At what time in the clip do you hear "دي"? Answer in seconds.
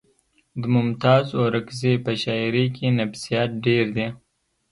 3.95-4.07